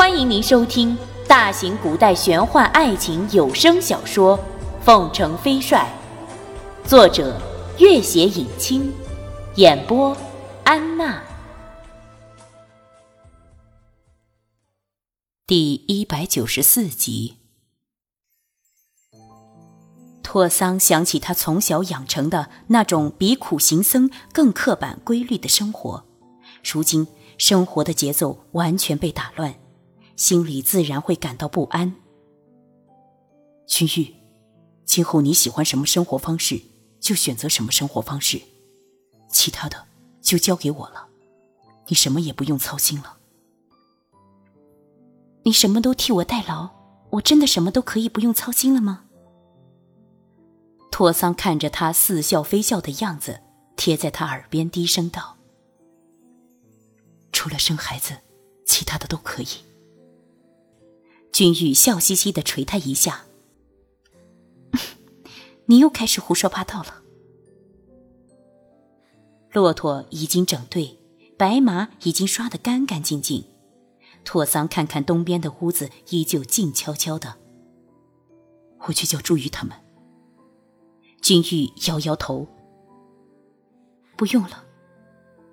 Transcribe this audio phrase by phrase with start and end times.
[0.00, 0.96] 欢迎您收听
[1.28, 4.38] 大型古代玄幻爱情有声小说
[4.82, 5.86] 《凤城飞帅》，
[6.88, 7.38] 作者：
[7.78, 8.90] 月写影清，
[9.56, 10.16] 演播：
[10.64, 11.22] 安娜。
[15.46, 17.36] 第一百九十四集，
[20.22, 26.04] 托桑想起他从小养成的那种比苦行僧更刻板规律的生活，
[26.64, 27.06] 如今
[27.36, 29.54] 生活的节奏完全被打乱。
[30.20, 31.94] 心里自然会感到不安。
[33.66, 34.14] 君玉，
[34.84, 36.60] 今后你喜欢什么生活方式，
[37.00, 38.38] 就选择什么生活方式，
[39.30, 39.86] 其他的
[40.20, 41.08] 就交给我了，
[41.86, 43.16] 你什么也不用操心了。
[45.44, 46.68] 你什么都替我代劳，
[47.12, 49.06] 我真的什么都可以不用操心了吗？
[50.92, 53.40] 托桑看着他似笑非笑的样子，
[53.74, 55.38] 贴在他耳边低声道
[57.32, 58.18] ：“除了生孩子，
[58.66, 59.48] 其他的都可以。”
[61.40, 63.24] 君玉笑嘻嘻的捶他一下
[65.64, 67.00] ：“你又开始胡说八道了。”
[69.50, 70.98] 骆驼已经整队，
[71.38, 73.46] 白马已经刷得干干净净。
[74.22, 77.38] 拓桑看看东边的屋子，依旧静悄悄的。
[78.80, 79.74] 我去叫朱玉他们。
[81.22, 82.46] 君玉摇摇头
[84.14, 84.66] ：“不用了，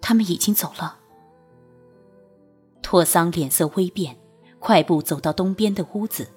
[0.00, 0.98] 他们已经走了。”
[2.82, 4.18] 拓桑脸色微变。
[4.58, 6.28] 快步走到东边的屋子，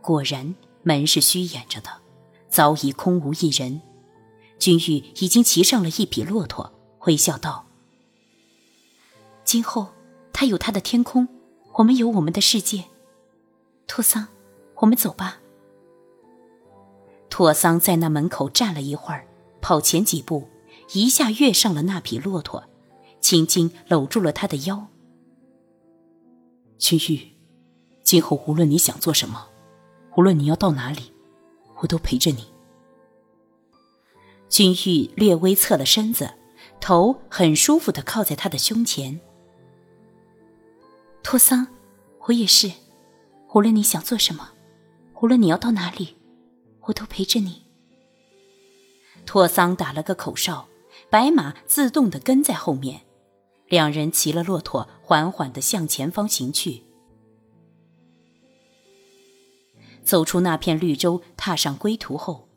[0.00, 1.88] 果然门是虚掩着的，
[2.48, 3.80] 早已空无一人。
[4.58, 6.72] 君玉已经骑上了一匹骆驼，
[7.06, 7.66] 微笑道
[9.42, 9.88] ：“今后
[10.32, 11.26] 他有他的天空，
[11.74, 12.84] 我们有我们的世界。
[13.86, 14.28] 托桑，
[14.76, 15.40] 我们走吧。”
[17.28, 19.26] 托桑在那门口站了一会儿，
[19.60, 20.48] 跑前几步，
[20.92, 22.64] 一下跃上了那匹骆驼，
[23.20, 24.86] 轻轻搂住了他的腰。
[26.78, 27.31] 君玉。
[28.02, 29.48] 今后无论你想做什么，
[30.16, 31.12] 无论你要到哪里，
[31.80, 32.46] 我都陪着你。
[34.48, 36.34] 君玉略微侧了身子，
[36.80, 39.18] 头很舒服的靠在他的胸前。
[41.22, 41.66] 托桑，
[42.26, 42.70] 我也是，
[43.54, 44.50] 无论你想做什么，
[45.22, 46.16] 无论你要到哪里，
[46.82, 47.62] 我都陪着你。
[49.24, 50.68] 托桑打了个口哨，
[51.08, 53.00] 白马自动的跟在后面，
[53.68, 56.82] 两人骑了骆驼，缓缓的向前方行去。
[60.04, 62.48] 走出那片绿洲，踏上归途后，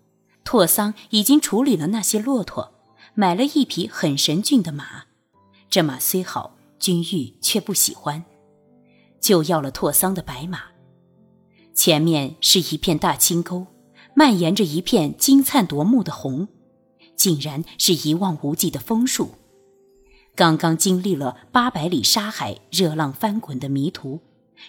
[0.44, 2.74] 拓桑已经处理了那些骆驼，
[3.14, 5.06] 买了一匹很神俊的马。
[5.70, 8.24] 这马虽好，君玉却不喜欢，
[9.20, 10.64] 就要了拓桑的白马。
[11.74, 13.68] 前面是一片大青沟，
[14.14, 16.48] 蔓延着一片金灿夺目的红，
[17.16, 19.32] 竟然是一望无际的枫树。
[20.36, 24.22] 刚刚经历了八百里沙海，热浪翻滚的迷途，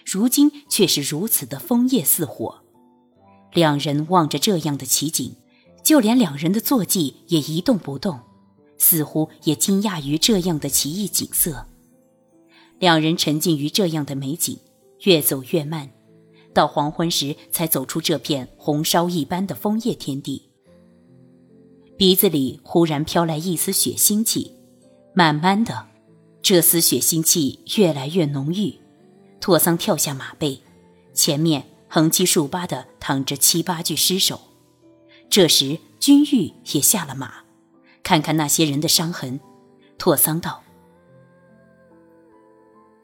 [0.05, 2.63] 如今却是如此的枫叶似火。
[3.53, 5.35] 两人望着这样的奇景，
[5.83, 8.19] 就连两人的坐骑也一动不动，
[8.77, 11.65] 似乎也惊讶于这样的奇异景色。
[12.79, 14.59] 两人沉浸于这样的美景，
[15.03, 15.89] 越走越慢，
[16.53, 20.43] 到黄昏时才走出这片红烧一般的枫叶天地。
[21.97, 24.51] 鼻子里忽然飘来一丝血腥气，
[25.15, 25.87] 慢慢的，
[26.43, 28.75] 这丝血腥气越来越浓郁。
[29.39, 30.61] 拓桑跳下马背，
[31.13, 31.76] 前面。
[31.89, 34.39] 横七竖八的躺着七八具尸首，
[35.29, 37.45] 这时君玉也下了马，
[38.03, 39.39] 看看那些人的伤痕，
[39.97, 40.63] 拓桑道：“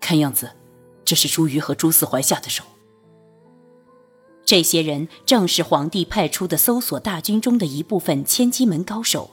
[0.02, 0.52] 看样子，
[1.06, 2.64] 这是朱瑜和朱四怀下的手。
[4.44, 9.32] 这些人正是皇帝派出的搜索大军中的一部分千机门高手，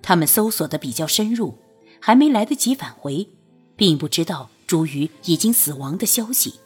[0.00, 1.58] 他们搜索的比较深入，
[2.00, 3.28] 还没来得及返回，
[3.74, 6.60] 并不知道朱瑜已经死亡的消息。”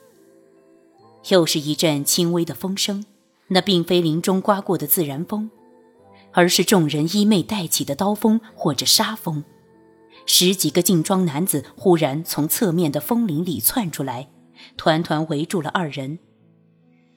[1.28, 3.04] 又是一阵轻微的风声，
[3.48, 5.50] 那并非林中刮过的自然风，
[6.32, 9.44] 而是众人衣袂带起的刀锋或者杀风。
[10.26, 14.28] 十几个劲装男子忽然从侧面的风林里窜出来，
[14.76, 16.18] 团团围住了二人。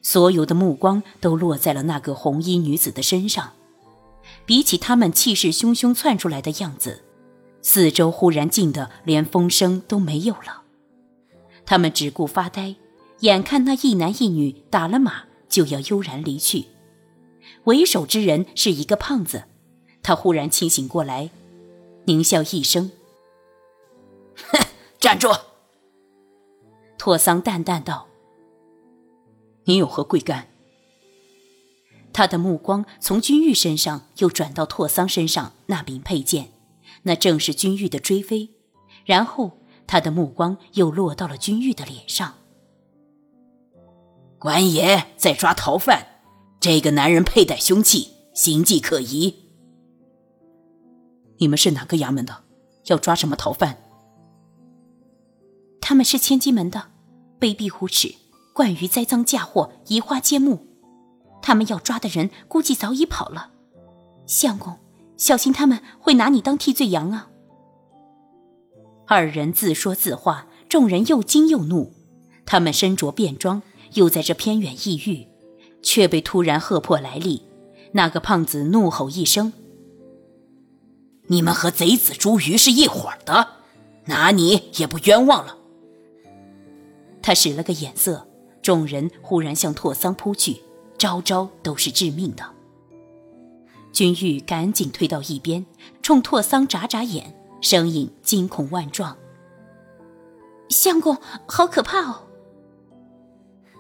[0.02, 3.54] 所有的目光都落在了那个红衣女子的身上。
[4.46, 7.04] 比起他们气势汹汹窜出来的样子，
[7.62, 10.64] 四周忽然静得连风声都没有了。
[11.66, 12.76] 他们只顾发呆。
[13.24, 16.66] 眼看那一男一女打了马就要悠然离去，
[17.64, 19.46] 为首之人是一个胖子，
[20.02, 21.30] 他忽然清醒过来，
[22.06, 22.92] 狞笑一声
[24.52, 24.60] ：“哼，
[25.00, 25.30] 站住！”
[27.00, 28.08] 拓桑淡淡道
[29.64, 30.50] ：“你有何贵干？”
[32.12, 36.52] 他的目光从君玉身上又转到拓桑身上那柄佩剑，
[37.04, 38.50] 那正是君玉的追飞，
[39.06, 42.36] 然后他的目光又落到了君玉的脸上。
[44.44, 46.06] 官爷在抓逃犯，
[46.60, 49.34] 这个男人佩戴凶器，形迹可疑。
[51.38, 52.44] 你们是哪个衙门的？
[52.88, 53.78] 要抓什么逃犯？
[55.80, 56.88] 他们是千机门的，
[57.40, 58.16] 卑鄙无耻，
[58.54, 60.68] 惯于栽赃嫁祸，移花接木。
[61.42, 63.52] 他们要抓的人，估计早已跑了。
[64.26, 64.78] 相公，
[65.16, 67.30] 小心他们会拿你当替罪羊啊！
[69.08, 71.94] 二人自说自话，众人又惊又怒。
[72.46, 73.62] 他们身着便装，
[73.96, 75.28] 又在这偏远异域，
[75.82, 77.44] 却被突然喝破来历。
[77.94, 79.54] 那个胖子怒吼一声
[81.28, 83.48] ：“你们和贼子朱鱼是一伙的，
[84.06, 85.58] 拿你也不冤枉了。”
[87.22, 88.28] 他使了个眼色，
[88.62, 90.62] 众人忽然向拓桑扑去，
[90.98, 92.44] 招招都是致命的。
[93.92, 95.64] 君玉赶紧退到一边，
[96.02, 99.16] 冲拓桑眨眨眼，声音惊恐万状
[100.70, 101.16] ：“相公，
[101.46, 102.24] 好可怕哦！”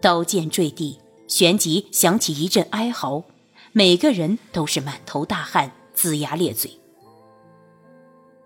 [0.00, 3.24] 刀剑坠地，旋即响起一阵哀嚎，
[3.72, 6.78] 每个人都是满头大汗，龇牙咧嘴。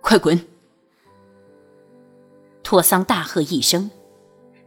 [0.01, 0.47] 快滚！
[2.63, 3.91] 拓桑大喝一声，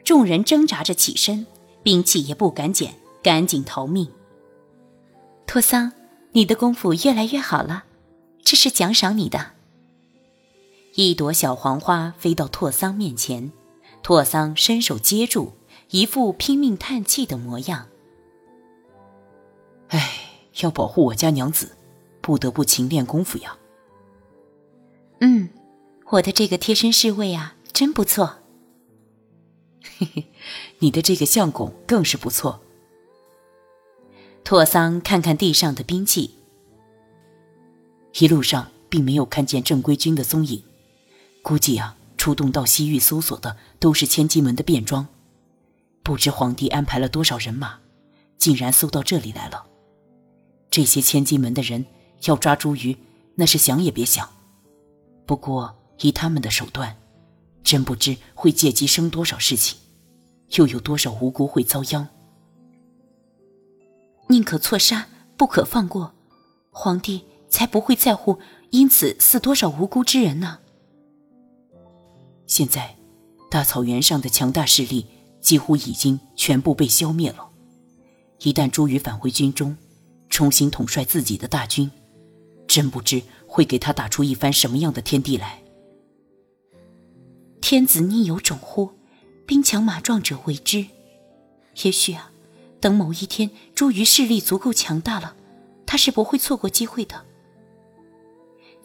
[0.04, 1.46] 众人挣扎着起身，
[1.84, 4.10] 兵器也不敢捡，赶紧逃命。
[5.46, 5.92] 拓桑，
[6.32, 7.86] 你的功夫越来越好了，
[8.50, 9.52] 这是奖赏你的。
[10.96, 13.52] 一朵小黄花飞到拓桑面前，
[14.02, 15.52] 拓桑伸手接住，
[15.90, 17.90] 一副拼命叹气的模样。
[19.90, 21.76] 唉，要保护我家娘子，
[22.22, 23.58] 不得不勤练功夫呀。
[25.20, 25.50] 嗯，
[26.12, 27.56] 我的这个贴身侍卫啊。
[27.74, 28.38] 真不错，
[29.98, 30.26] 嘿嘿，
[30.80, 32.62] 你的这个相公更是不错。
[34.46, 36.34] 拓桑看看地上的兵器，
[38.20, 40.64] 一路上并没有看见正规军的踪影，
[41.42, 45.08] 估计啊，出动到西域搜索的都是千机门的便装。
[46.04, 47.80] 不知皇帝安排了多少人马，
[48.38, 49.66] 竟然搜到这里来了。
[50.72, 51.86] 这些千机门的人
[52.26, 52.98] 要抓朱鱼，
[53.36, 54.28] 那是想也别想。
[55.26, 56.98] 不过以他们的手段。
[57.64, 59.78] 真不知会借机生多少事情，
[60.52, 62.08] 又有多少无辜会遭殃。
[64.30, 66.14] 宁可错杀，不可放过，
[66.72, 68.40] 皇帝才不会在乎
[68.72, 70.60] 因此死多少无辜之人呢。
[72.46, 72.96] 现在，
[73.50, 75.06] 大草原上的强大势力
[75.42, 77.50] 几乎已经全部被消灭了。
[78.40, 79.76] 一旦朱宇返回军中，
[80.30, 81.90] 重新统帅自己的大军，
[82.68, 85.62] 真不知会给他打出一番什么样的天地来。
[87.62, 88.92] 天子宁有种乎？
[89.46, 90.86] 兵强马壮者为之。
[91.84, 92.32] 也许啊，
[92.80, 95.36] 等某一天朱瑜势力足够强大了，
[95.86, 97.26] 他是不会错过机会的。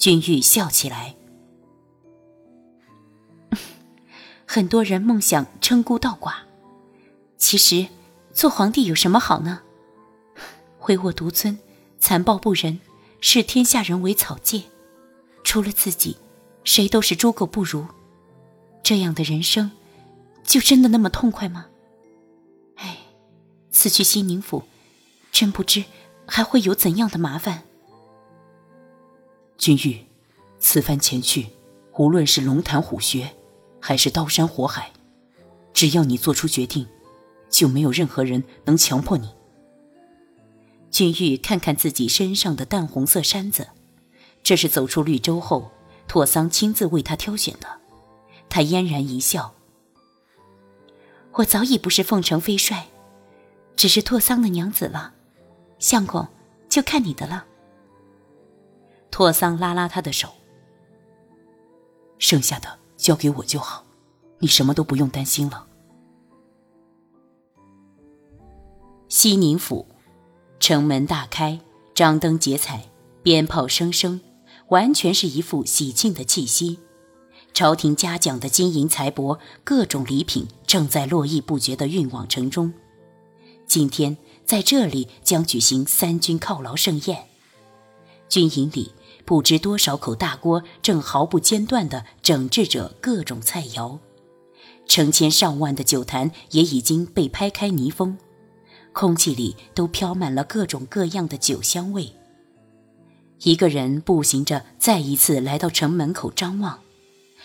[0.02, 1.14] 君玉笑起来。
[4.44, 6.34] 很多人梦想称孤道寡，
[7.38, 7.87] 其实
[8.32, 9.60] 做皇帝有什么好呢？
[10.88, 11.56] 唯我独尊，
[12.00, 12.81] 残暴不仁，
[13.20, 14.64] 视天下人为草芥，
[15.44, 16.16] 除了自己，
[16.64, 17.87] 谁都是猪狗不如。
[18.82, 19.70] 这样的人生，
[20.43, 21.66] 就真的那么痛快吗？
[22.75, 22.99] 哎，
[23.70, 24.64] 此去西宁府，
[25.31, 25.84] 真不知
[26.26, 27.62] 还会有怎样的麻烦。
[29.62, 30.04] 君玉，
[30.59, 31.47] 此番前去，
[31.97, 33.31] 无论是龙潭虎穴，
[33.78, 34.90] 还是刀山火海，
[35.73, 36.85] 只要你做出决定，
[37.49, 39.31] 就没有任何人能强迫你。
[40.90, 43.69] 君玉看看自己身上的淡红色衫子，
[44.42, 45.71] 这是走出绿洲后，
[46.09, 47.69] 拓桑亲自为他挑选的。
[48.49, 49.54] 他嫣然一笑
[51.35, 52.88] ：“我早已不是凤城飞帅，
[53.76, 55.14] 只是拓桑的娘子了。
[55.78, 56.26] 相公，
[56.69, 57.47] 就看你的了。”
[59.12, 60.31] 拓桑拉拉他的手
[62.19, 63.85] ：“剩下的交给我就好，
[64.38, 65.66] 你什么都不用担心了。”
[69.11, 69.87] 西宁府，
[70.59, 71.61] 城门大开，
[71.95, 72.88] 张灯结彩，
[73.23, 74.23] 鞭炮声声，
[74.69, 76.78] 完全是一副喜庆的气息。
[77.52, 82.73] 朝廷嘉奖的金银财帛、各种礼品正在络绎不绝地运往城中。
[83.66, 84.16] 今天
[84.47, 87.26] 在这里将举行三军犒劳盛宴，
[88.31, 93.99] 军营里不知多少口大锅正毫不间断地整治着各种菜肴，
[94.87, 98.19] 成千上万的酒坛也已经被拍开泥封，
[98.93, 102.12] 空气里都飘满了各种各样的酒香味。
[103.45, 106.79] 一个人步行着，再一次来到城门口张望。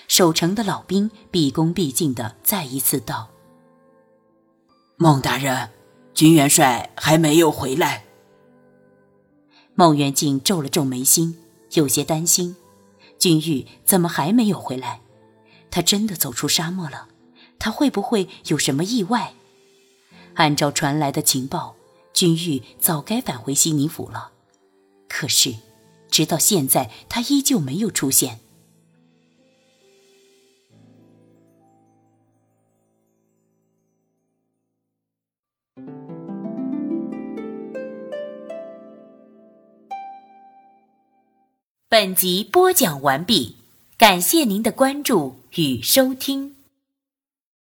[0.07, 3.29] 守城的老兵毕恭毕敬的再一次道
[4.95, 5.69] ：“孟大人，
[6.13, 8.05] 军元帅还没有回来。”
[9.75, 11.37] 孟元敬皱了皱眉心，
[11.73, 12.55] 有些担心。
[13.19, 15.01] 君玉怎么还没有回来？
[15.71, 17.07] 他真的走出沙漠了？
[17.59, 19.33] 他会不会有什么意外？
[20.35, 21.75] 按照传来的情报，
[22.13, 24.31] 君玉早该返回西宁府了。
[25.09, 25.55] 可是，
[26.11, 28.39] 直到现在，他依旧没有出现。
[41.99, 43.55] 本集播讲完毕，
[43.97, 46.56] 感谢您的关注与收听。